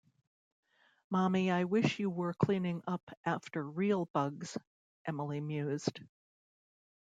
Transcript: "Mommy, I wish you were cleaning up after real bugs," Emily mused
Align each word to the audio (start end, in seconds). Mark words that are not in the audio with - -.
"Mommy, 1.11 1.51
I 1.51 1.65
wish 1.65 1.99
you 1.99 2.09
were 2.09 2.33
cleaning 2.33 2.81
up 2.87 3.11
after 3.23 3.63
real 3.69 4.05
bugs," 4.13 4.57
Emily 5.05 5.39
mused 5.41 5.99